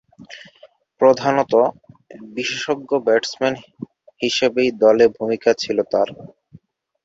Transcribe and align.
প্রধানতঃ 1.01 1.63
বিশেষজ্ঞ 2.29 2.89
ব্যাটসম্যান 3.05 3.55
হিসেবেই 4.21 4.69
দলে 4.81 5.05
ভূমিকা 5.17 5.51
ছিল 5.53 5.77
তার। 5.91 6.09